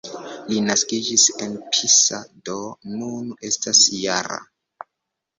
Li 0.51 0.59
naskiĝis 0.67 1.25
en 1.47 1.51
Pisa, 1.75 2.21
do 2.49 2.55
nun 3.01 3.27
estas 3.51 3.83
-jara. 3.99 4.41